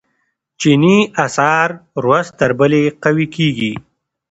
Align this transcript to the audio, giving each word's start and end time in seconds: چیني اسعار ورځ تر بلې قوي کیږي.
چیني 0.59 0.97
اسعار 1.25 1.69
ورځ 2.03 2.25
تر 2.39 2.49
بلې 2.59 2.83
قوي 3.03 3.27
کیږي. 3.35 3.73